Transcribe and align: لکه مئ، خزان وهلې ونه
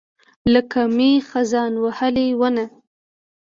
لکه 0.53 0.79
مئ، 0.95 1.13
خزان 1.29 1.73
وهلې 1.83 2.27
ونه 2.39 2.65